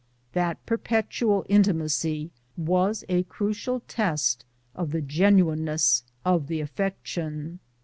[0.33, 7.59] That perpetual intimacy was a crucial test of the genuineness of the affection.